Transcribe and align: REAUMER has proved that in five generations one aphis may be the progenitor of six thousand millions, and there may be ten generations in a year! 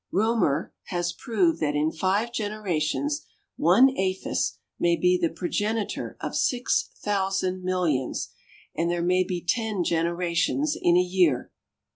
REAUMER 0.11 0.73
has 0.85 1.13
proved 1.13 1.59
that 1.59 1.75
in 1.75 1.91
five 1.91 2.33
generations 2.33 3.27
one 3.55 3.87
aphis 3.99 4.57
may 4.79 4.95
be 4.95 5.15
the 5.15 5.29
progenitor 5.29 6.17
of 6.19 6.35
six 6.35 6.89
thousand 7.03 7.61
millions, 7.63 8.29
and 8.75 8.89
there 8.89 9.03
may 9.03 9.23
be 9.23 9.45
ten 9.47 9.83
generations 9.83 10.75
in 10.75 10.97
a 10.97 10.99
year! 10.99 11.51